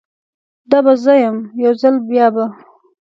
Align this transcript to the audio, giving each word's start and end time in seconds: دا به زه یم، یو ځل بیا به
دا 0.69 0.79
به 0.85 0.93
زه 1.03 1.13
یم، 1.23 1.37
یو 1.63 1.73
ځل 1.81 1.95
بیا 2.09 2.27
به 2.35 2.45